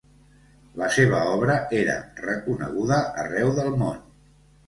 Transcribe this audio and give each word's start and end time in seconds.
La 0.81 0.87
seva 0.95 1.19
obra 1.33 1.57
era 1.81 1.97
reconeguda 2.23 2.97
arreu 3.25 3.53
del 3.61 3.69
món. 3.85 4.03